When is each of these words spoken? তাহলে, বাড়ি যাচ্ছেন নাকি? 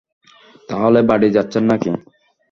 তাহলে, 0.69 0.99
বাড়ি 1.09 1.27
যাচ্ছেন 1.35 1.63
নাকি? 1.71 1.89